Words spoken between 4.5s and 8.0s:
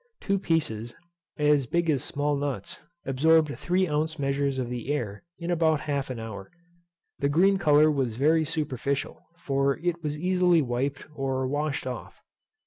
of the air in about half an hour. The green colour